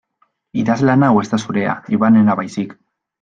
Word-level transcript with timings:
Idazlan 0.61 1.05
hau 1.07 1.11
ez 1.23 1.27
da 1.33 1.39
zurea 1.47 1.75
Ivanena 1.99 2.37
baizik. 2.41 2.75